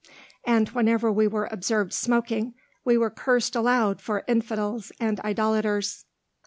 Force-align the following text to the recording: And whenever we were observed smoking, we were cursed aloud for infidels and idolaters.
And 0.45 0.67
whenever 0.69 1.11
we 1.11 1.27
were 1.27 1.47
observed 1.51 1.93
smoking, 1.93 2.55
we 2.83 2.97
were 2.97 3.11
cursed 3.11 3.55
aloud 3.55 4.01
for 4.01 4.23
infidels 4.27 4.91
and 4.99 5.19
idolaters. 5.19 6.05